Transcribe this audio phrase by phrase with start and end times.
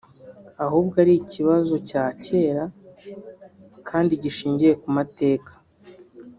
[0.65, 2.63] ahubwo ari ikibazo cya kera
[3.89, 5.51] kandi gishingiye ku mateka